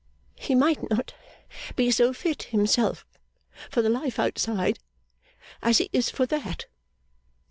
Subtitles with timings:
[0.39, 1.13] He might not
[1.75, 3.05] be so fit himself
[3.69, 4.79] for the life outside
[5.61, 6.65] as he is for that.